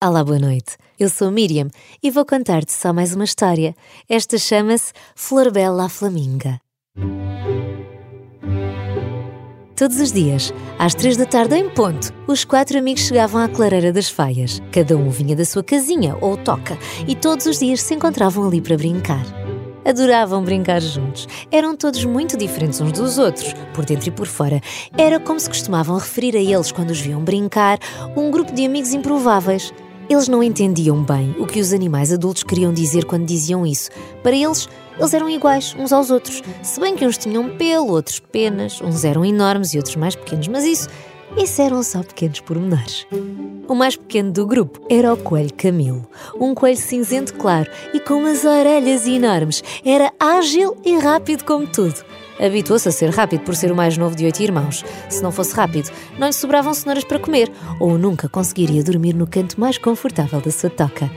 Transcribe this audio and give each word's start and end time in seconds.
Olá, 0.00 0.22
boa 0.22 0.38
noite. 0.38 0.76
Eu 0.96 1.08
sou 1.08 1.28
Miriam 1.28 1.66
e 2.00 2.08
vou 2.08 2.24
contar-te 2.24 2.72
só 2.72 2.92
mais 2.92 3.16
uma 3.16 3.24
história. 3.24 3.74
Esta 4.08 4.38
chama-se 4.38 4.92
Flor 5.16 5.50
Bela 5.50 5.86
a 5.86 5.88
Flaminga. 5.88 6.60
Todos 9.74 9.98
os 9.98 10.12
dias, 10.12 10.54
às 10.78 10.94
três 10.94 11.16
da 11.16 11.26
tarde 11.26 11.56
em 11.56 11.68
ponto, 11.68 12.14
os 12.28 12.44
quatro 12.44 12.78
amigos 12.78 13.08
chegavam 13.08 13.42
à 13.42 13.48
clareira 13.48 13.92
das 13.92 14.08
faias. 14.08 14.62
Cada 14.70 14.96
um 14.96 15.10
vinha 15.10 15.34
da 15.34 15.44
sua 15.44 15.64
casinha 15.64 16.16
ou 16.20 16.36
toca 16.36 16.78
e 17.08 17.16
todos 17.16 17.46
os 17.46 17.58
dias 17.58 17.80
se 17.80 17.92
encontravam 17.92 18.46
ali 18.46 18.60
para 18.60 18.76
brincar. 18.76 19.26
Adoravam 19.84 20.44
brincar 20.44 20.80
juntos. 20.80 21.26
Eram 21.50 21.74
todos 21.74 22.04
muito 22.04 22.36
diferentes 22.36 22.80
uns 22.80 22.92
dos 22.92 23.18
outros, 23.18 23.52
por 23.74 23.84
dentro 23.84 24.10
e 24.10 24.12
por 24.12 24.28
fora. 24.28 24.60
Era 24.96 25.18
como 25.18 25.40
se 25.40 25.48
costumavam 25.48 25.98
referir 25.98 26.36
a 26.36 26.40
eles 26.40 26.70
quando 26.70 26.90
os 26.90 27.00
viam 27.00 27.24
brincar, 27.24 27.80
um 28.16 28.30
grupo 28.30 28.52
de 28.52 28.64
amigos 28.64 28.92
improváveis. 28.92 29.72
Eles 30.08 30.26
não 30.26 30.42
entendiam 30.42 31.02
bem 31.02 31.34
o 31.38 31.46
que 31.46 31.60
os 31.60 31.72
animais 31.72 32.12
adultos 32.12 32.42
queriam 32.42 32.72
dizer 32.72 33.04
quando 33.04 33.26
diziam 33.26 33.66
isso. 33.66 33.90
Para 34.22 34.34
eles, 34.34 34.68
eles 34.98 35.12
eram 35.12 35.28
iguais 35.28 35.74
uns 35.78 35.92
aos 35.92 36.10
outros, 36.10 36.42
se 36.62 36.80
bem 36.80 36.96
que 36.96 37.06
uns 37.06 37.18
tinham 37.18 37.56
pelo, 37.56 37.88
outros 37.88 38.18
penas, 38.18 38.80
uns 38.80 39.04
eram 39.04 39.24
enormes 39.24 39.74
e 39.74 39.76
outros 39.76 39.96
mais 39.96 40.16
pequenos, 40.16 40.48
mas 40.48 40.64
isso, 40.64 40.88
isso 41.36 41.60
eram 41.60 41.82
só 41.82 42.02
pequenos 42.02 42.40
pormenores. 42.40 43.06
O 43.68 43.74
mais 43.74 43.96
pequeno 43.96 44.32
do 44.32 44.46
grupo 44.46 44.80
era 44.88 45.12
o 45.12 45.16
coelho 45.16 45.52
Camilo, 45.52 46.08
um 46.40 46.54
coelho 46.54 46.78
cinzento 46.78 47.34
claro 47.34 47.70
e 47.92 48.00
com 48.00 48.14
umas 48.14 48.44
orelhas 48.44 49.06
enormes. 49.06 49.62
Era 49.84 50.10
ágil 50.18 50.74
e 50.84 50.96
rápido 50.96 51.44
como 51.44 51.66
tudo. 51.66 52.02
Habituou-se 52.40 52.88
a 52.88 52.92
ser 52.92 53.10
rápido 53.10 53.40
por 53.42 53.56
ser 53.56 53.72
o 53.72 53.76
mais 53.76 53.98
novo 53.98 54.14
de 54.14 54.24
oito 54.24 54.40
irmãos. 54.40 54.84
Se 55.08 55.22
não 55.22 55.32
fosse 55.32 55.54
rápido, 55.54 55.90
não 56.18 56.28
lhe 56.28 56.32
sobravam 56.32 56.72
cenouras 56.72 57.04
para 57.04 57.18
comer, 57.18 57.50
ou 57.80 57.98
nunca 57.98 58.28
conseguiria 58.28 58.82
dormir 58.82 59.14
no 59.14 59.26
canto 59.26 59.60
mais 59.60 59.76
confortável 59.76 60.40
da 60.40 60.50
sua 60.50 60.70
toca. 60.70 61.10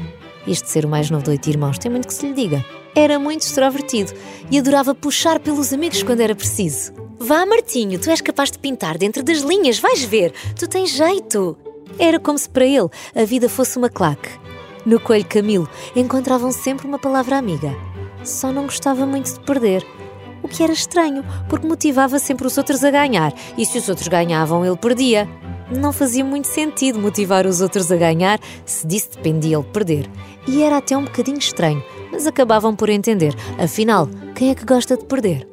Este 0.48 0.70
ser 0.70 0.86
o 0.86 0.90
mais 0.90 1.12
novo 1.12 1.24
de 1.24 1.30
oito 1.30 1.50
irmãos 1.50 1.78
tem 1.78 1.92
muito 1.92 2.08
que 2.08 2.14
se 2.14 2.28
lhe 2.28 2.34
diga. 2.34 2.66
Era 2.96 3.20
muito 3.20 3.42
extrovertido 3.42 4.12
e 4.50 4.58
adorava 4.58 4.96
puxar 4.96 5.40
pelos 5.40 5.72
amigos 5.72 6.02
quando 6.02 6.22
era 6.22 6.36
preciso. 6.36 6.92
Vá, 7.20 7.46
Martinho, 7.46 8.00
tu 8.00 8.10
és 8.10 8.20
capaz 8.20 8.50
de 8.50 8.58
pintar 8.58 8.98
dentro 8.98 9.24
das 9.24 9.40
linhas, 9.40 9.78
vais 9.78 10.04
ver, 10.04 10.34
tu 10.58 10.68
tens 10.68 10.90
jeito. 10.90 11.56
Era 12.00 12.20
como 12.20 12.38
se 12.38 12.50
para 12.50 12.66
ele 12.66 12.90
a 13.16 13.24
vida 13.24 13.48
fosse 13.48 13.78
uma 13.78 13.90
claque. 13.90 14.30
No 14.84 15.00
coelho 15.00 15.26
Camilo 15.26 15.70
encontravam 15.96 16.52
sempre 16.52 16.88
uma 16.88 16.98
palavra 16.98 17.38
amiga. 17.38 17.76
Só 18.24 18.52
não 18.52 18.64
gostava 18.64 19.06
muito 19.06 19.32
de 19.32 19.40
perder 19.42 19.86
o 20.42 20.48
que 20.48 20.64
era 20.64 20.74
estranho, 20.74 21.24
porque 21.50 21.68
motivava 21.68 22.20
sempre 22.20 22.48
os 22.48 22.58
outros 22.58 22.84
a 22.84 22.92
ganhar, 22.92 23.34
e 23.58 23.66
se 23.66 23.78
os 23.78 23.90
outros 23.90 24.08
ganhavam, 24.08 24.66
ele 24.66 24.78
perdia. 24.78 25.28
Não 25.70 25.94
fazia 25.94 26.26
muito 26.26 26.48
sentido 26.48 27.00
motivar 27.00 27.46
os 27.46 27.62
outros 27.62 27.92
a 27.92 27.96
ganhar 27.96 28.40
se 28.66 28.86
disso 28.86 29.12
dependia 29.16 29.58
ele 29.58 29.68
perder. 29.72 30.10
E 30.48 30.62
era 30.64 30.78
até 30.78 30.98
um 30.98 31.06
bocadinho 31.06 31.38
estranho, 31.38 31.84
mas 32.12 32.28
acabavam 32.28 32.76
por 32.76 32.90
entender. 32.90 33.34
Afinal, 33.58 34.10
quem 34.36 34.50
é 34.50 34.56
que 34.56 34.66
gosta 34.66 34.98
de 34.98 35.06
perder? 35.06 35.51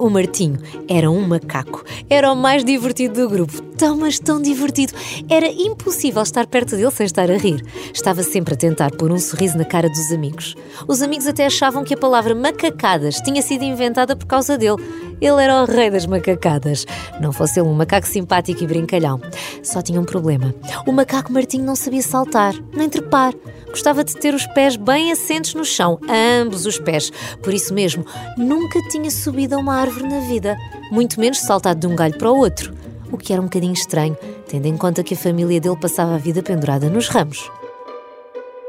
O 0.00 0.08
Martinho 0.08 0.58
era 0.88 1.10
um 1.10 1.20
macaco. 1.20 1.84
Era 2.08 2.32
o 2.32 2.34
mais 2.34 2.64
divertido 2.64 3.20
do 3.20 3.28
grupo. 3.28 3.60
Tão, 3.76 3.98
mas 3.98 4.18
tão 4.18 4.40
divertido. 4.40 4.94
Era 5.28 5.46
impossível 5.46 6.22
estar 6.22 6.46
perto 6.46 6.74
dele 6.74 6.90
sem 6.90 7.04
estar 7.04 7.30
a 7.30 7.36
rir. 7.36 7.62
Estava 7.92 8.22
sempre 8.22 8.54
a 8.54 8.56
tentar 8.56 8.92
pôr 8.92 9.12
um 9.12 9.18
sorriso 9.18 9.58
na 9.58 9.64
cara 9.66 9.90
dos 9.90 10.10
amigos. 10.10 10.56
Os 10.88 11.02
amigos 11.02 11.26
até 11.26 11.44
achavam 11.44 11.84
que 11.84 11.92
a 11.92 11.98
palavra 11.98 12.34
macacadas 12.34 13.16
tinha 13.16 13.42
sido 13.42 13.62
inventada 13.62 14.16
por 14.16 14.24
causa 14.24 14.56
dele. 14.56 14.82
Ele 15.20 15.42
era 15.42 15.62
o 15.62 15.66
rei 15.66 15.90
das 15.90 16.06
macacadas. 16.06 16.86
Não 17.20 17.30
fosse 17.30 17.60
ele 17.60 17.68
um 17.68 17.74
macaco 17.74 18.06
simpático 18.06 18.64
e 18.64 18.66
brincalhão. 18.66 19.20
Só 19.62 19.82
tinha 19.82 20.00
um 20.00 20.04
problema. 20.04 20.54
O 20.86 20.92
macaco 20.92 21.30
Martinho 21.30 21.66
não 21.66 21.76
sabia 21.76 22.00
saltar, 22.00 22.54
nem 22.74 22.88
trepar. 22.88 23.34
Gostava 23.70 24.02
de 24.02 24.14
ter 24.16 24.34
os 24.34 24.46
pés 24.48 24.76
bem 24.76 25.12
assentos 25.12 25.54
no 25.54 25.64
chão, 25.64 25.98
ambos 26.42 26.66
os 26.66 26.78
pés. 26.78 27.10
Por 27.42 27.54
isso 27.54 27.72
mesmo, 27.72 28.04
nunca 28.36 28.80
tinha 28.88 29.10
subido 29.10 29.54
a 29.54 29.58
uma 29.58 29.76
árvore 29.76 30.08
na 30.08 30.20
vida, 30.20 30.56
muito 30.90 31.20
menos 31.20 31.38
saltado 31.38 31.80
de 31.80 31.86
um 31.86 31.94
galho 31.94 32.18
para 32.18 32.30
o 32.30 32.36
outro. 32.36 32.74
O 33.12 33.16
que 33.16 33.32
era 33.32 33.40
um 33.40 33.46
bocadinho 33.46 33.72
estranho, 33.72 34.16
tendo 34.48 34.66
em 34.66 34.76
conta 34.76 35.02
que 35.02 35.14
a 35.14 35.16
família 35.16 35.60
dele 35.60 35.76
passava 35.76 36.14
a 36.14 36.18
vida 36.18 36.42
pendurada 36.42 36.90
nos 36.90 37.08
ramos. 37.08 37.50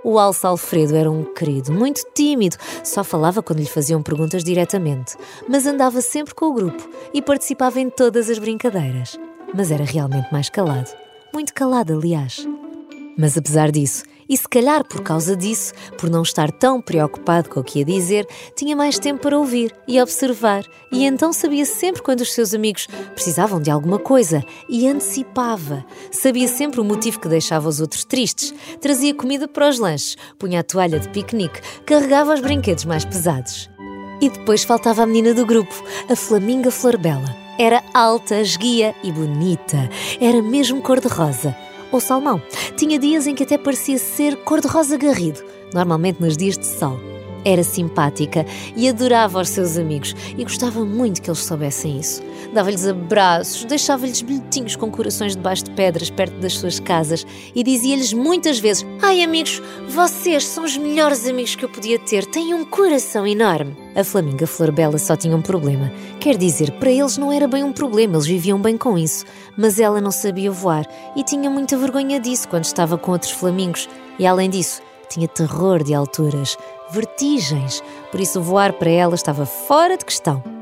O 0.04 0.18
Alça 0.18 0.48
Alfredo 0.48 0.96
era 0.96 1.12
um 1.12 1.24
querido, 1.24 1.72
muito 1.72 2.02
tímido, 2.16 2.58
só 2.84 3.04
falava 3.04 3.44
quando 3.44 3.60
lhe 3.60 3.68
faziam 3.68 4.02
perguntas 4.02 4.44
diretamente, 4.44 5.16
mas 5.48 5.68
andava 5.68 6.02
sempre 6.02 6.34
com 6.34 6.46
o 6.46 6.54
grupo 6.54 6.90
e 7.14 7.22
participava 7.22 7.80
em 7.80 7.90
todas 7.90 8.28
as 8.28 8.40
brincadeiras. 8.40 9.20
Mas 9.54 9.70
era 9.70 9.84
realmente 9.84 10.32
mais 10.32 10.50
calado. 10.50 10.90
Muito 11.32 11.54
calado, 11.54 11.94
aliás. 11.94 12.48
Mas 13.16 13.38
apesar 13.38 13.72
disso, 13.72 14.04
e 14.32 14.38
se 14.38 14.48
calhar 14.48 14.86
por 14.86 15.02
causa 15.02 15.36
disso, 15.36 15.74
por 15.98 16.10
não 16.10 16.22
estar 16.22 16.50
tão 16.54 16.82
preocupado 16.82 17.50
com 17.50 17.60
o 17.60 17.64
que 17.64 17.80
ia 17.80 17.86
dizer, 17.86 18.26
tinha 18.56 18.78
mais 18.78 18.98
tempo 18.98 19.24
para 19.24 19.38
ouvir 19.38 19.76
e 19.86 20.02
observar, 20.02 20.64
e 20.90 21.04
então 21.04 21.34
sabia 21.34 21.66
sempre 21.66 22.02
quando 22.02 22.22
os 22.22 22.32
seus 22.32 22.54
amigos 22.54 22.88
precisavam 23.14 23.60
de 23.60 23.70
alguma 23.70 24.00
coisa 24.00 24.42
e 24.70 24.88
antecipava. 24.88 25.86
Sabia 26.14 26.48
sempre 26.48 26.80
o 26.80 26.84
motivo 26.86 27.20
que 27.20 27.28
deixava 27.28 27.68
os 27.68 27.82
outros 27.82 28.06
tristes, 28.06 28.54
trazia 28.80 29.14
comida 29.14 29.50
para 29.50 29.68
os 29.68 29.78
lanches, 29.78 30.16
punha 30.40 30.62
a 30.62 30.64
toalha 30.64 30.98
de 30.98 31.10
piquenique, 31.10 31.60
carregava 31.86 32.34
os 32.34 32.40
brinquedos 32.40 32.86
mais 32.86 33.04
pesados. 33.04 33.70
E 34.22 34.30
depois 34.30 34.64
faltava 34.64 35.04
a 35.04 35.06
menina 35.06 35.34
do 35.34 35.46
grupo, 35.46 35.76
a 36.10 36.16
Flaminga 36.16 36.72
Florbela. 36.72 37.36
Era 37.60 37.84
alta, 37.94 38.40
esguia 38.40 38.96
e 39.04 39.12
bonita. 39.12 39.90
Era 40.22 40.42
mesmo 40.42 40.82
cor-de-rosa 40.82 41.54
ou 41.92 42.00
salmão. 42.00 42.42
Tinha 42.76 42.98
dias 42.98 43.28
em 43.28 43.36
que 43.36 43.44
até 43.44 43.58
parecia 43.58 43.98
ser 43.98 44.36
cor-de-rosa 44.38 44.98
garrido, 44.98 45.44
normalmente 45.74 46.22
nos 46.22 46.38
dias 46.38 46.58
de 46.58 46.66
sol. 46.66 47.00
Era 47.44 47.64
simpática 47.64 48.46
e 48.76 48.88
adorava 48.88 49.42
os 49.42 49.50
seus 49.50 49.78
amigos 49.78 50.16
e 50.38 50.44
gostava 50.44 50.86
muito 50.86 51.22
que 51.22 51.30
eles 51.30 51.40
soubessem 51.40 52.00
isso. 52.00 52.22
Dava-lhes 52.54 52.86
abraços, 52.86 53.64
deixava-lhes 53.64 54.22
bilhetinhos 54.22 54.76
com 54.76 54.92
corações 54.92 55.36
debaixo 55.36 55.64
de 55.64 55.72
pedras 55.72 56.10
perto 56.10 56.36
das 56.40 56.54
suas 56.54 56.82
casas 56.82 57.26
e 57.56 57.64
dizia-lhes 57.64 58.12
muitas 58.12 58.60
vezes: 58.60 58.86
Ai, 59.02 59.24
amigos, 59.24 59.62
vocês 59.88 60.46
são 60.46 60.66
os 60.66 60.76
melhores 60.76 61.26
amigos 61.26 61.56
que 61.56 61.64
eu 61.64 61.70
podia 61.70 61.98
ter, 61.98 62.26
têm 62.26 62.54
um 62.54 62.66
coração 62.66 63.26
enorme. 63.26 63.78
A 63.96 64.04
Flaminga 64.04 64.46
Flor 64.46 64.72
Bela 64.72 64.98
só 64.98 65.16
tinha 65.16 65.36
um 65.36 65.42
problema. 65.42 65.92
Quer 66.20 66.38
dizer, 66.38 66.72
para 66.74 66.92
eles 66.92 67.18
não 67.18 67.32
era 67.32 67.48
bem 67.48 67.64
um 67.64 67.72
problema, 67.72 68.16
eles 68.16 68.28
viviam 68.28 68.60
bem 68.60 68.78
com 68.78 68.98
isso. 68.98 69.26
Mas 69.58 69.80
ela 69.80 70.02
não 70.02 70.12
sabia 70.12 70.52
voar 70.52 70.86
e 71.16 71.24
tinha 71.24 71.50
muita 71.50 71.78
vergonha 71.78 72.20
disso 72.20 72.50
quando 72.50 72.66
estava 72.66 72.98
com 72.98 73.14
outros 73.14 73.32
flamingos. 73.32 73.88
E 74.20 74.28
além 74.28 74.50
disso, 74.50 74.82
tinha 75.10 75.28
terror 75.28 75.84
de 75.84 75.94
alturas, 75.94 76.58
vertigens, 76.92 77.82
por 78.12 78.20
isso 78.20 78.42
voar 78.42 78.74
para 78.74 78.90
ela 78.90 79.16
estava 79.16 79.46
fora 79.46 79.98
de 79.98 80.06
questão. 80.06 80.61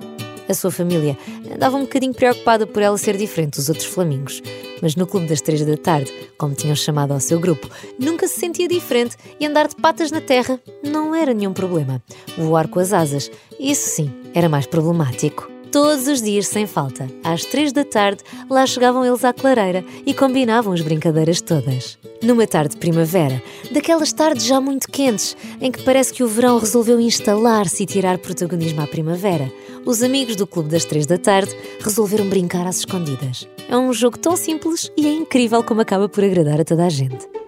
A 0.49 0.53
sua 0.55 0.71
família 0.71 1.15
andava 1.53 1.77
um 1.77 1.81
bocadinho 1.81 2.13
preocupada 2.13 2.65
por 2.65 2.81
ela 2.81 2.97
ser 2.97 3.15
diferente 3.15 3.57
dos 3.57 3.69
outros 3.69 3.85
flamingos, 3.85 4.41
mas 4.81 4.95
no 4.95 5.05
clube 5.05 5.27
das 5.27 5.41
três 5.41 5.63
da 5.63 5.77
tarde, 5.77 6.11
como 6.39 6.55
tinham 6.55 6.75
chamado 6.75 7.13
ao 7.13 7.19
seu 7.19 7.39
grupo, 7.39 7.69
nunca 7.99 8.27
se 8.27 8.39
sentia 8.39 8.67
diferente 8.67 9.15
e 9.39 9.45
andar 9.45 9.67
de 9.67 9.75
patas 9.75 10.09
na 10.09 10.21
terra 10.21 10.59
não 10.83 11.13
era 11.13 11.35
nenhum 11.35 11.53
problema. 11.53 12.01
Voar 12.35 12.67
com 12.67 12.79
as 12.79 12.91
asas, 12.91 13.29
isso 13.59 13.89
sim, 13.89 14.11
era 14.33 14.49
mais 14.49 14.65
problemático. 14.65 15.47
Todos 15.71 16.07
os 16.07 16.19
dias, 16.19 16.47
sem 16.47 16.65
falta, 16.65 17.07
às 17.23 17.45
três 17.45 17.71
da 17.71 17.83
tarde, 17.83 18.23
lá 18.49 18.65
chegavam 18.65 19.05
eles 19.05 19.23
à 19.23 19.31
clareira 19.31 19.85
e 20.03 20.15
combinavam 20.15 20.73
as 20.73 20.81
brincadeiras 20.81 21.41
todas. 21.41 21.99
Numa 22.23 22.47
tarde 22.47 22.73
de 22.73 22.77
primavera, 22.77 23.39
daquelas 23.71 24.11
tardes 24.11 24.47
já 24.47 24.59
muito 24.59 24.89
quentes, 24.89 25.37
em 25.61 25.71
que 25.71 25.83
parece 25.83 26.11
que 26.11 26.23
o 26.23 26.27
verão 26.27 26.57
resolveu 26.57 26.99
instalar-se 26.99 27.83
e 27.83 27.85
tirar 27.85 28.17
protagonismo 28.17 28.81
à 28.81 28.87
primavera, 28.87 29.51
os 29.85 30.03
amigos 30.03 30.35
do 30.35 30.45
Clube 30.45 30.69
das 30.69 30.85
Três 30.85 31.05
da 31.05 31.17
Tarde 31.17 31.55
resolveram 31.79 32.27
brincar 32.27 32.67
às 32.67 32.77
escondidas. 32.79 33.47
É 33.69 33.77
um 33.77 33.93
jogo 33.93 34.17
tão 34.17 34.35
simples 34.35 34.91
e 34.97 35.07
é 35.07 35.11
incrível 35.11 35.63
como 35.63 35.81
acaba 35.81 36.09
por 36.09 36.23
agradar 36.23 36.61
a 36.61 36.65
toda 36.65 36.85
a 36.85 36.89
gente. 36.89 37.38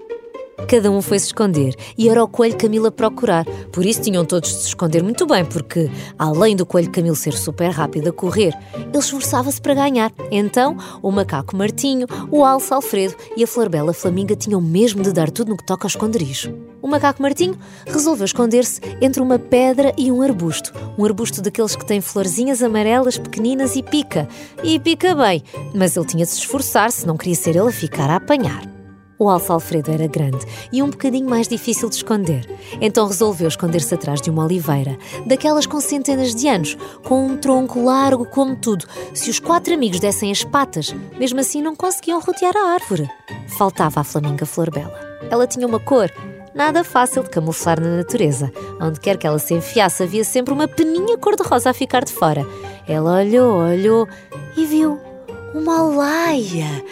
Cada 0.67 0.89
um 0.89 1.01
foi 1.01 1.19
se 1.19 1.27
esconder 1.27 1.75
e 1.97 2.09
era 2.09 2.23
o 2.23 2.27
coelho 2.27 2.57
Camilo 2.57 2.87
a 2.87 2.91
procurar. 2.91 3.45
Por 3.71 3.85
isso 3.85 4.01
tinham 4.01 4.25
todos 4.25 4.49
de 4.49 4.55
se 4.61 4.67
esconder 4.67 5.03
muito 5.03 5.25
bem, 5.25 5.43
porque, 5.45 5.89
além 6.17 6.55
do 6.55 6.65
coelho 6.65 6.91
Camilo 6.91 7.15
ser 7.15 7.33
super 7.33 7.69
rápido 7.69 8.09
a 8.09 8.13
correr, 8.13 8.53
ele 8.75 8.97
esforçava-se 8.97 9.61
para 9.61 9.73
ganhar. 9.73 10.11
Então, 10.31 10.77
o 11.01 11.11
macaco 11.11 11.55
Martinho, 11.55 12.07
o 12.29 12.45
alce 12.45 12.73
Alfredo 12.73 13.15
e 13.35 13.43
a 13.43 13.47
Florbela 13.47 13.93
Flaminga 13.93 14.35
tinham 14.35 14.61
mesmo 14.61 15.03
de 15.03 15.11
dar 15.11 15.29
tudo 15.29 15.49
no 15.49 15.57
que 15.57 15.65
toca 15.65 15.85
ao 15.85 15.89
esconderijo. 15.89 16.53
O 16.81 16.87
macaco 16.87 17.21
Martinho 17.21 17.57
resolveu 17.85 18.25
esconder-se 18.25 18.81
entre 19.01 19.21
uma 19.21 19.37
pedra 19.37 19.93
e 19.97 20.11
um 20.11 20.21
arbusto. 20.21 20.73
Um 20.97 21.05
arbusto 21.05 21.41
daqueles 21.41 21.75
que 21.75 21.85
tem 21.85 22.01
florzinhas 22.01 22.63
amarelas, 22.63 23.17
pequeninas 23.17 23.75
e 23.75 23.83
pica. 23.83 24.27
E 24.63 24.79
pica 24.79 25.13
bem, 25.13 25.43
mas 25.75 25.95
ele 25.95 26.05
tinha 26.07 26.25
de 26.25 26.31
se 26.31 26.39
esforçar 26.39 26.91
se 26.91 27.05
não 27.05 27.17
queria 27.17 27.35
ser 27.35 27.55
ele 27.55 27.69
a 27.69 27.71
ficar 27.71 28.09
a 28.09 28.15
apanhar. 28.15 28.70
O 29.21 29.29
alça 29.29 29.53
Alfredo 29.53 29.91
era 29.91 30.07
grande 30.07 30.43
e 30.73 30.81
um 30.81 30.89
bocadinho 30.89 31.29
mais 31.29 31.47
difícil 31.47 31.87
de 31.89 31.97
esconder. 31.97 32.43
Então 32.81 33.05
resolveu 33.05 33.47
esconder-se 33.47 33.93
atrás 33.93 34.19
de 34.19 34.31
uma 34.31 34.43
oliveira, 34.43 34.97
daquelas 35.27 35.67
com 35.67 35.79
centenas 35.79 36.33
de 36.33 36.47
anos, 36.47 36.75
com 37.03 37.27
um 37.27 37.37
tronco 37.37 37.83
largo 37.83 38.25
como 38.25 38.55
tudo. 38.55 38.87
Se 39.13 39.29
os 39.29 39.37
quatro 39.37 39.75
amigos 39.75 39.99
dessem 39.99 40.31
as 40.31 40.43
patas, 40.43 40.95
mesmo 41.19 41.39
assim 41.39 41.61
não 41.61 41.75
conseguiam 41.75 42.19
rodear 42.19 42.57
a 42.57 42.73
árvore. 42.73 43.07
Faltava 43.59 43.99
a 43.99 44.03
Flaminga 44.03 44.47
Florbela. 44.47 44.99
Ela 45.29 45.45
tinha 45.45 45.67
uma 45.67 45.79
cor 45.79 46.11
nada 46.55 46.83
fácil 46.83 47.21
de 47.21 47.29
camuflar 47.29 47.79
na 47.79 47.97
natureza. 47.97 48.51
Onde 48.81 48.99
quer 48.99 49.17
que 49.17 49.27
ela 49.27 49.37
se 49.37 49.53
enfiasse, 49.53 50.01
havia 50.01 50.23
sempre 50.23 50.51
uma 50.51 50.67
peninha 50.67 51.15
cor-de-rosa 51.15 51.69
a 51.69 51.73
ficar 51.75 52.03
de 52.03 52.11
fora. 52.11 52.43
Ela 52.87 53.19
olhou, 53.19 53.59
olhou 53.59 54.07
e 54.57 54.65
viu 54.65 55.10
uma 55.53 55.81
laia 55.81 56.83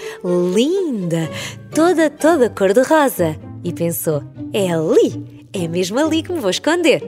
linda, 0.54 1.30
toda, 1.74 2.10
toda 2.10 2.50
cor-de-rosa. 2.50 3.36
E 3.64 3.74
pensou: 3.74 4.24
é 4.54 4.72
ali, 4.72 5.48
é 5.54 5.68
mesmo 5.68 6.00
ali 6.00 6.24
que 6.24 6.32
me 6.32 6.40
vou 6.40 6.50
esconder. 6.50 7.04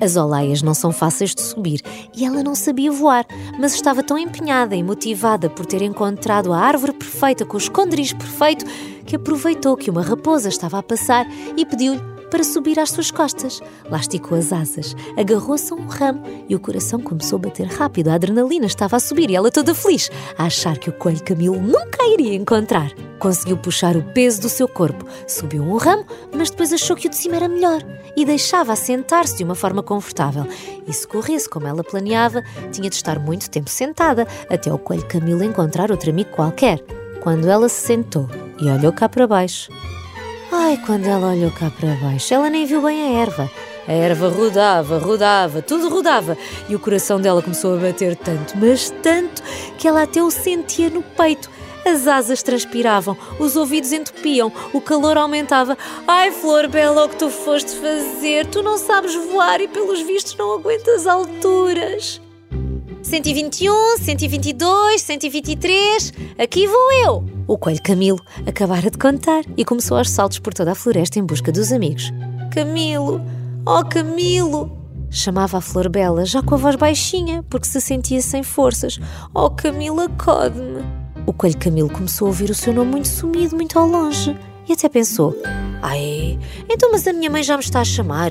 As 0.00 0.16
olaias 0.16 0.60
não 0.60 0.74
são 0.74 0.90
fáceis 0.90 1.34
de 1.34 1.40
subir 1.40 1.80
e 2.14 2.24
ela 2.24 2.42
não 2.42 2.54
sabia 2.54 2.90
voar, 2.90 3.24
mas 3.58 3.74
estava 3.74 4.02
tão 4.02 4.18
empenhada 4.18 4.74
e 4.74 4.82
motivada 4.82 5.48
por 5.48 5.64
ter 5.64 5.82
encontrado 5.82 6.52
a 6.52 6.58
árvore 6.58 6.92
perfeita 6.92 7.44
com 7.44 7.56
o 7.56 7.60
esconderijo 7.60 8.16
perfeito 8.16 8.64
que 9.06 9.14
aproveitou 9.16 9.76
que 9.76 9.90
uma 9.90 10.02
raposa 10.02 10.48
estava 10.48 10.78
a 10.78 10.82
passar 10.82 11.26
e 11.56 11.64
pediu-lhe 11.64 12.13
para 12.30 12.44
subir 12.44 12.78
às 12.78 12.90
suas 12.90 13.10
costas. 13.10 13.60
Lá 13.90 13.98
esticou 13.98 14.36
as 14.36 14.52
asas, 14.52 14.94
agarrou-se 15.16 15.72
a 15.72 15.76
um 15.76 15.86
ramo 15.86 16.22
e 16.48 16.54
o 16.54 16.60
coração 16.60 17.00
começou 17.00 17.36
a 17.36 17.42
bater 17.42 17.66
rápido. 17.66 18.08
A 18.08 18.14
adrenalina 18.14 18.66
estava 18.66 18.96
a 18.96 19.00
subir 19.00 19.30
e 19.30 19.36
ela 19.36 19.50
toda 19.50 19.74
feliz, 19.74 20.10
a 20.38 20.44
achar 20.44 20.78
que 20.78 20.90
o 20.90 20.92
coelho 20.92 21.22
Camilo 21.22 21.60
nunca 21.60 22.02
a 22.02 22.08
iria 22.08 22.34
encontrar. 22.34 22.90
Conseguiu 23.18 23.56
puxar 23.56 23.96
o 23.96 24.02
peso 24.02 24.42
do 24.42 24.48
seu 24.48 24.68
corpo, 24.68 25.06
subiu 25.26 25.62
um 25.62 25.76
ramo, 25.76 26.04
mas 26.34 26.50
depois 26.50 26.72
achou 26.72 26.94
que 26.94 27.06
o 27.06 27.10
de 27.10 27.16
cima 27.16 27.36
era 27.36 27.48
melhor 27.48 27.82
e 28.16 28.24
deixava 28.24 28.72
assentar-se 28.72 29.36
de 29.36 29.44
uma 29.44 29.54
forma 29.54 29.82
confortável. 29.82 30.46
E 30.86 30.92
se 30.92 31.06
corresse 31.06 31.48
como 31.48 31.66
ela 31.66 31.82
planeava, 31.82 32.42
tinha 32.70 32.90
de 32.90 32.96
estar 32.96 33.18
muito 33.18 33.48
tempo 33.48 33.70
sentada 33.70 34.26
até 34.50 34.72
o 34.72 34.78
coelho 34.78 35.06
Camilo 35.06 35.42
encontrar 35.42 35.90
outro 35.90 36.10
amigo 36.10 36.30
qualquer. 36.30 36.84
Quando 37.20 37.48
ela 37.48 37.68
se 37.68 37.80
sentou 37.80 38.28
e 38.60 38.68
olhou 38.68 38.92
cá 38.92 39.08
para 39.08 39.26
baixo, 39.26 39.70
Ai, 40.56 40.78
quando 40.86 41.06
ela 41.06 41.32
olhou 41.32 41.50
cá 41.50 41.68
para 41.68 41.96
baixo, 41.96 42.32
ela 42.32 42.48
nem 42.48 42.64
viu 42.64 42.80
bem 42.80 43.02
a 43.02 43.20
erva. 43.20 43.50
A 43.88 43.92
erva 43.92 44.28
rodava, 44.28 44.98
rodava, 44.98 45.60
tudo 45.60 45.88
rodava 45.88 46.38
e 46.68 46.76
o 46.76 46.78
coração 46.78 47.20
dela 47.20 47.42
começou 47.42 47.74
a 47.74 47.76
bater 47.76 48.14
tanto, 48.14 48.56
mas 48.56 48.88
tanto, 49.02 49.42
que 49.76 49.88
ela 49.88 50.04
até 50.04 50.22
o 50.22 50.30
sentia 50.30 50.88
no 50.88 51.02
peito. 51.02 51.50
As 51.84 52.06
asas 52.06 52.40
transpiravam, 52.40 53.16
os 53.40 53.56
ouvidos 53.56 53.90
entupiam, 53.90 54.52
o 54.72 54.80
calor 54.80 55.18
aumentava. 55.18 55.76
Ai, 56.06 56.30
Flor 56.30 56.68
Bela, 56.68 57.04
o 57.04 57.08
que 57.08 57.16
tu 57.16 57.30
foste 57.30 57.72
fazer? 57.72 58.46
Tu 58.46 58.62
não 58.62 58.78
sabes 58.78 59.12
voar 59.12 59.60
e, 59.60 59.66
pelos 59.66 60.02
vistos, 60.02 60.36
não 60.36 60.52
aguentas 60.52 61.04
alturas. 61.04 62.20
121, 63.02 63.98
122, 63.98 65.02
123, 65.02 66.12
aqui 66.38 66.68
vou 66.68 66.92
eu! 66.92 67.33
O 67.46 67.58
coelho 67.58 67.82
Camilo 67.82 68.18
acabara 68.46 68.90
de 68.90 68.96
contar 68.96 69.42
e 69.56 69.64
começou 69.64 69.98
aos 69.98 70.10
saltos 70.10 70.38
por 70.38 70.54
toda 70.54 70.72
a 70.72 70.74
floresta 70.74 71.18
em 71.18 71.24
busca 71.24 71.52
dos 71.52 71.72
amigos. 71.72 72.10
Camilo! 72.50 73.20
Oh, 73.66 73.84
Camilo! 73.84 74.78
Chamava 75.10 75.58
a 75.58 75.60
Flor 75.60 75.88
Bela, 75.88 76.24
já 76.24 76.42
com 76.42 76.54
a 76.54 76.58
voz 76.58 76.74
baixinha, 76.76 77.42
porque 77.50 77.66
se 77.66 77.80
sentia 77.80 78.22
sem 78.22 78.42
forças. 78.42 78.98
Oh, 79.34 79.50
Camilo, 79.50 80.00
acode-me! 80.00 80.82
O 81.26 81.32
coelho 81.32 81.58
Camilo 81.58 81.90
começou 81.90 82.26
a 82.26 82.28
ouvir 82.28 82.50
o 82.50 82.54
seu 82.54 82.72
nome 82.72 82.92
muito 82.92 83.08
sumido, 83.08 83.54
muito 83.54 83.78
ao 83.78 83.86
longe, 83.86 84.36
e 84.68 84.72
até 84.72 84.88
pensou: 84.88 85.36
Ai, 85.86 86.38
então 86.66 86.90
mas 86.90 87.06
a 87.06 87.12
minha 87.12 87.28
mãe 87.28 87.42
já 87.42 87.58
me 87.58 87.62
está 87.62 87.80
a 87.80 87.84
chamar. 87.84 88.30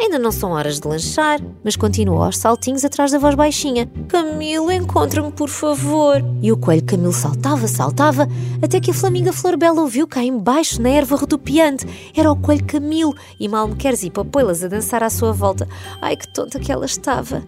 Ainda 0.00 0.20
não 0.20 0.30
são 0.30 0.52
horas 0.52 0.78
de 0.78 0.86
lanchar. 0.86 1.40
Mas 1.64 1.74
continuou 1.74 2.22
aos 2.22 2.38
saltinhos 2.38 2.84
atrás 2.84 3.10
da 3.10 3.18
voz 3.18 3.34
baixinha. 3.34 3.90
Camilo, 4.06 4.70
encontra-me, 4.70 5.32
por 5.32 5.48
favor. 5.48 6.22
E 6.40 6.52
o 6.52 6.56
coelho 6.56 6.84
Camilo 6.84 7.12
saltava, 7.12 7.66
saltava, 7.66 8.28
até 8.62 8.78
que 8.78 8.92
a 8.92 8.94
flaminga 8.94 9.32
Flor 9.32 9.56
Bela 9.56 9.80
ouviu 9.80 10.06
cá 10.06 10.22
embaixo, 10.22 10.80
na 10.80 10.90
erva 10.90 11.16
rodopiante. 11.16 11.86
Era 12.16 12.30
o 12.30 12.36
coelho 12.36 12.64
Camilo 12.64 13.16
e 13.40 13.48
mal 13.48 13.66
me 13.66 13.74
queres 13.74 14.04
ir 14.04 14.10
papoilas 14.10 14.62
a 14.62 14.68
dançar 14.68 15.02
à 15.02 15.10
sua 15.10 15.32
volta. 15.32 15.68
Ai, 16.00 16.16
que 16.16 16.32
tonta 16.32 16.60
que 16.60 16.70
ela 16.70 16.86
estava. 16.86 17.42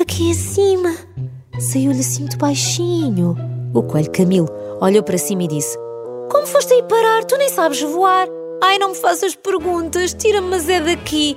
Aqui 0.00 0.30
em 0.30 0.34
cima. 0.34 0.92
Saiu-lhe 1.60 2.00
assim 2.00 2.22
muito 2.22 2.38
baixinho. 2.38 3.36
O 3.72 3.84
coelho 3.84 4.10
Camilo 4.10 4.48
olhou 4.80 5.02
para 5.04 5.16
cima 5.16 5.44
e 5.44 5.48
disse: 5.48 5.85
Como 6.30 6.46
foste 6.46 6.74
aí 6.74 6.82
parar? 6.82 7.24
Tu 7.24 7.36
nem 7.36 7.48
sabes 7.48 7.80
voar. 7.82 8.28
Ai, 8.62 8.78
não 8.78 8.90
me 8.90 8.94
faças 8.94 9.34
perguntas, 9.34 10.14
tira-me 10.14 10.48
mas 10.48 10.68
é 10.68 10.80
daqui. 10.80 11.36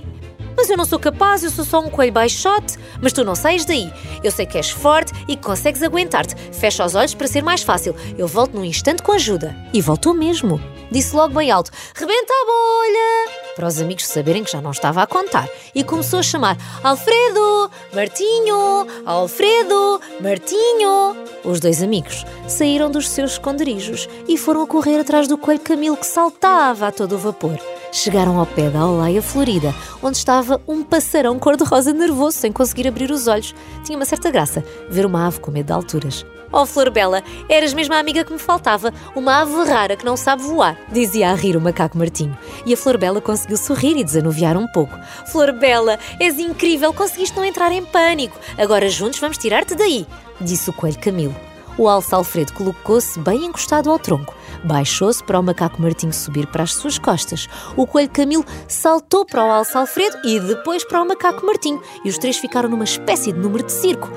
Mas 0.58 0.70
eu 0.70 0.76
não 0.76 0.86
sou 0.86 1.00
capaz, 1.00 1.44
eu 1.44 1.50
sou 1.50 1.64
só 1.64 1.80
um 1.80 1.90
coelho 1.90 2.12
baixote. 2.12 2.78
Mas 3.02 3.14
tu 3.14 3.24
não 3.24 3.36
sais 3.36 3.66
daí. 3.66 3.92
Eu 4.24 4.32
sei 4.32 4.46
que 4.46 4.58
és 4.58 4.70
forte 4.70 5.14
e 5.28 5.36
que 5.36 5.44
consegues 5.44 5.84
aguentar-te. 5.84 6.36
Fecha 6.54 6.86
os 6.86 6.96
olhos 6.96 7.14
para 7.14 7.28
ser 7.28 7.42
mais 7.44 7.64
fácil. 7.64 7.96
Eu 8.18 8.28
volto 8.28 8.56
num 8.56 8.66
instante 8.66 9.04
com 9.04 9.14
ajuda. 9.14 9.56
E 9.74 9.82
voltou 9.82 10.14
mesmo. 10.14 10.60
Disse 10.92 11.16
logo 11.16 11.34
bem 11.34 11.52
alto: 11.52 11.72
Rebenta 11.96 12.34
a 12.34 12.46
bolha! 12.46 13.39
Para 13.60 13.68
os 13.68 13.82
amigos 13.82 14.08
saberem 14.08 14.42
que 14.42 14.54
já 14.54 14.62
não 14.62 14.72
estava 14.72 15.04
a 15.04 15.06
contar. 15.06 15.46
E 15.76 15.84
começou 15.84 16.20
a 16.20 16.24
chamar: 16.24 16.58
Alfredo! 16.82 17.70
Martinho! 17.94 18.88
Alfredo! 19.06 20.00
Martinho! 20.22 21.18
Os 21.44 21.60
dois 21.60 21.84
amigos 21.84 22.26
saíram 22.48 22.90
dos 22.90 23.10
seus 23.10 23.34
esconderijos 23.34 24.08
e 24.30 24.38
foram 24.38 24.62
a 24.62 24.66
correr 24.66 24.98
atrás 24.98 25.28
do 25.28 25.38
coelho 25.38 25.60
Camilo 25.60 25.98
que 25.98 26.06
saltava 26.06 26.88
a 26.88 26.92
todo 26.94 27.16
o 27.16 27.18
vapor. 27.18 27.60
Chegaram 27.92 28.40
ao 28.40 28.46
pé 28.46 28.70
da 28.70 28.80
Alaia 28.80 29.22
Florida, 29.22 29.76
onde 30.02 30.16
estava 30.16 30.62
um 30.66 30.82
passarão 30.82 31.38
cor-de-rosa 31.38 31.92
nervoso, 31.92 32.38
sem 32.38 32.54
conseguir 32.54 32.88
abrir 32.88 33.12
os 33.12 33.28
olhos. 33.28 33.54
Tinha 33.84 33.98
uma 33.98 34.06
certa 34.06 34.32
graça 34.32 34.64
ver 34.90 35.06
uma 35.06 35.28
ave 35.28 35.42
com 35.42 35.52
medo 35.52 35.66
de 35.66 35.74
alturas. 35.74 36.26
Oh, 36.52 36.66
Flor 36.66 36.90
Bela, 36.90 37.24
eras 37.48 37.74
mesmo 37.74 37.94
a 37.94 38.00
amiga 38.00 38.24
que 38.24 38.34
me 38.34 38.40
faltava, 38.40 38.92
uma 39.16 39.42
ave 39.42 39.70
rara 39.70 39.96
que 39.96 40.06
não 40.06 40.18
sabe 40.18 40.42
voar, 40.42 40.76
dizia 40.92 41.30
a 41.30 41.36
rir 41.36 41.56
o 41.56 41.62
macaco 41.62 41.98
Martinho. 41.98 42.38
E 42.66 42.74
a 42.74 42.78
Flor 42.78 42.98
Bela 42.98 43.22
conseguiu 43.22 43.58
sorrir 43.58 43.98
e 43.98 44.04
desanuviar 44.04 44.58
um 44.58 44.68
pouco. 44.68 44.98
Flor 45.32 45.52
Bela, 45.54 46.00
és 46.20 46.40
incrível, 46.40 46.92
conseguiste 46.94 47.38
não 47.38 47.46
entrar 47.46 47.72
em 47.72 47.86
pânico. 47.86 48.38
Agora 48.58 48.90
juntos 48.90 49.20
vamos 49.20 49.38
tirar-te 49.38 49.76
daí, 49.76 50.08
disse 50.42 50.70
o 50.70 50.74
coelho 50.74 51.00
Camilo. 51.00 51.36
O 51.78 51.88
alce 51.88 52.14
Alfredo 52.14 52.52
colocou-se 52.52 53.18
bem 53.20 53.46
encostado 53.46 53.90
ao 53.90 53.98
tronco. 53.98 54.36
Baixou-se 54.66 55.24
para 55.24 55.40
o 55.40 55.44
macaco 55.44 55.82
Martinho 55.82 56.12
subir 56.12 56.46
para 56.48 56.64
as 56.64 56.74
suas 56.74 57.00
costas. 57.00 57.48
O 57.78 57.88
coelho 57.88 58.10
Camilo 58.10 58.46
saltou 58.68 59.26
para 59.26 59.46
o 59.46 59.50
alce 59.50 59.78
Alfredo 59.78 60.18
e 60.26 60.42
depois 60.42 60.84
para 60.84 61.02
o 61.02 61.08
macaco 61.08 61.46
Martinho. 61.46 61.82
E 62.04 62.10
os 62.10 62.18
três 62.18 62.38
ficaram 62.38 62.68
numa 62.68 62.84
espécie 62.84 63.32
de 63.32 63.40
número 63.40 63.64
de 63.64 63.72
circo. 63.72 64.12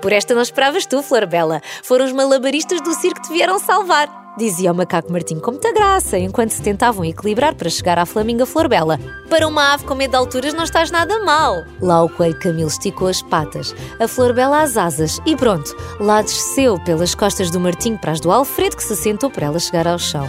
Por 0.00 0.12
esta 0.12 0.34
não 0.34 0.42
esperavas 0.42 0.86
tu, 0.86 1.02
Flor 1.02 1.26
Bela. 1.26 1.60
Foram 1.82 2.04
os 2.04 2.12
malabaristas 2.12 2.80
do 2.80 2.94
circo 2.94 3.20
que 3.20 3.28
te 3.28 3.32
vieram 3.32 3.58
salvar 3.58 4.20
dizia 4.40 4.72
o 4.72 4.74
macaco 4.74 5.12
Martinho 5.12 5.40
com 5.40 5.50
muita 5.50 5.70
graça, 5.72 6.18
enquanto 6.18 6.50
se 6.50 6.62
tentavam 6.62 7.04
equilibrar 7.04 7.54
para 7.54 7.68
chegar 7.68 7.98
à 7.98 8.06
flaminga 8.06 8.46
Florbela. 8.46 8.98
Para 9.28 9.46
uma 9.46 9.74
ave 9.74 9.84
com 9.84 9.94
medo 9.94 10.12
de 10.12 10.16
alturas 10.16 10.54
não 10.54 10.64
estás 10.64 10.90
nada 10.90 11.22
mal. 11.24 11.62
Lá 11.80 12.02
o 12.02 12.08
coelho 12.08 12.38
Camilo 12.38 12.68
esticou 12.68 13.08
as 13.08 13.20
patas, 13.22 13.74
a 13.98 14.08
Florbela 14.08 14.62
as 14.62 14.76
asas 14.76 15.20
e 15.26 15.36
pronto, 15.36 15.76
lá 16.00 16.22
desceu 16.22 16.78
pelas 16.84 17.14
costas 17.14 17.50
do 17.50 17.60
Martinho 17.60 17.98
para 17.98 18.12
as 18.12 18.20
do 18.20 18.32
Alfredo 18.32 18.76
que 18.76 18.84
se 18.84 18.96
sentou 18.96 19.30
para 19.30 19.46
ela 19.46 19.58
chegar 19.58 19.86
ao 19.86 19.98
chão. 19.98 20.26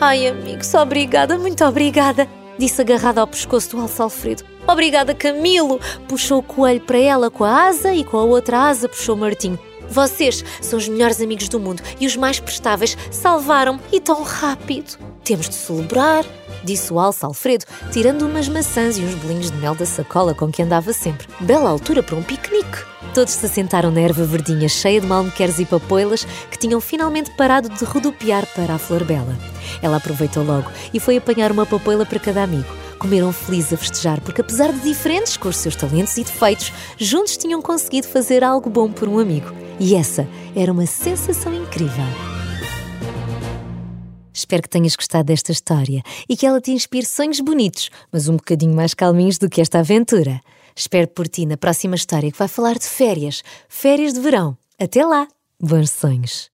Ai, 0.00 0.26
amigo, 0.26 0.64
só 0.64 0.82
obrigada, 0.82 1.36
muito 1.36 1.62
obrigada, 1.62 2.26
disse 2.58 2.80
agarrada 2.80 3.20
ao 3.20 3.26
pescoço 3.26 3.76
do 3.76 3.82
alço 3.82 4.02
Alfredo. 4.02 4.49
Obrigada, 4.66 5.14
Camilo! 5.14 5.80
Puxou 6.08 6.38
o 6.38 6.42
coelho 6.42 6.80
para 6.80 6.98
ela 6.98 7.30
com 7.30 7.44
a 7.44 7.66
asa 7.66 7.92
e 7.92 8.04
com 8.04 8.16
a 8.16 8.24
outra 8.24 8.68
asa 8.68 8.88
puxou 8.88 9.16
Martinho. 9.16 9.58
Vocês 9.88 10.44
são 10.60 10.78
os 10.78 10.88
melhores 10.88 11.20
amigos 11.20 11.48
do 11.48 11.58
mundo 11.58 11.82
e 11.98 12.06
os 12.06 12.16
mais 12.16 12.38
prestáveis. 12.38 12.96
Salvaram-me 13.10 13.80
e 13.92 14.00
tão 14.00 14.22
rápido. 14.22 14.96
Temos 15.24 15.48
de 15.48 15.54
celebrar, 15.56 16.24
disse 16.62 16.92
o 16.92 17.00
alça 17.00 17.26
Alfredo, 17.26 17.64
tirando 17.92 18.22
umas 18.22 18.48
maçãs 18.48 18.96
e 18.96 19.00
uns 19.00 19.14
bolinhos 19.16 19.50
de 19.50 19.56
mel 19.58 19.74
da 19.74 19.84
sacola 19.84 20.32
com 20.32 20.50
que 20.50 20.62
andava 20.62 20.92
sempre. 20.92 21.26
Bela 21.40 21.68
altura 21.68 22.04
para 22.04 22.14
um 22.14 22.22
piquenique. 22.22 22.84
Todos 23.12 23.32
se 23.32 23.48
sentaram 23.48 23.90
na 23.90 24.00
erva 24.00 24.22
verdinha 24.24 24.68
cheia 24.68 25.00
de 25.00 25.06
malmequeres 25.08 25.58
e 25.58 25.64
papoilas 25.64 26.24
que 26.48 26.58
tinham 26.58 26.80
finalmente 26.80 27.32
parado 27.32 27.68
de 27.68 27.84
rodopiar 27.84 28.46
para 28.54 28.74
a 28.74 28.78
flor 28.78 29.02
bela. 29.02 29.36
Ela 29.82 29.96
aproveitou 29.96 30.44
logo 30.44 30.70
e 30.94 31.00
foi 31.00 31.16
apanhar 31.16 31.50
uma 31.50 31.66
papoila 31.66 32.06
para 32.06 32.20
cada 32.20 32.44
amigo. 32.44 32.79
Comeram 33.00 33.32
felizes 33.32 33.72
a 33.72 33.76
festejar 33.78 34.20
porque, 34.20 34.42
apesar 34.42 34.70
de 34.74 34.80
diferentes 34.80 35.38
com 35.38 35.48
os 35.48 35.56
seus 35.56 35.74
talentos 35.74 36.18
e 36.18 36.22
defeitos, 36.22 36.70
juntos 36.98 37.38
tinham 37.38 37.62
conseguido 37.62 38.06
fazer 38.06 38.44
algo 38.44 38.68
bom 38.68 38.92
por 38.92 39.08
um 39.08 39.18
amigo. 39.18 39.48
E 39.80 39.94
essa 39.94 40.28
era 40.54 40.70
uma 40.70 40.84
sensação 40.84 41.54
incrível. 41.54 42.04
Espero 44.34 44.62
que 44.62 44.68
tenhas 44.68 44.94
gostado 44.94 45.24
desta 45.24 45.50
história 45.50 46.02
e 46.28 46.36
que 46.36 46.44
ela 46.46 46.60
te 46.60 46.72
inspire 46.72 47.06
sonhos 47.06 47.40
bonitos, 47.40 47.90
mas 48.12 48.28
um 48.28 48.36
bocadinho 48.36 48.74
mais 48.74 48.92
calminhos 48.92 49.38
do 49.38 49.48
que 49.48 49.62
esta 49.62 49.78
aventura. 49.78 50.38
Espero 50.76 51.08
por 51.08 51.26
ti 51.26 51.46
na 51.46 51.56
próxima 51.56 51.96
história 51.96 52.30
que 52.30 52.38
vai 52.38 52.48
falar 52.48 52.78
de 52.78 52.86
férias, 52.86 53.42
férias 53.66 54.12
de 54.12 54.20
verão. 54.20 54.56
Até 54.78 55.04
lá! 55.06 55.26
Bons 55.58 55.90
sonhos! 55.90 56.48